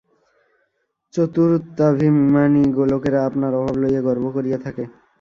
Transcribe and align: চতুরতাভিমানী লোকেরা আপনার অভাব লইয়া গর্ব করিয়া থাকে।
চতুরতাভিমানী 1.13 2.63
লোকেরা 2.91 3.19
আপনার 3.29 3.51
অভাব 3.59 3.75
লইয়া 3.81 4.01
গর্ব 4.07 4.25
করিয়া 4.35 4.59
থাকে। 4.65 4.83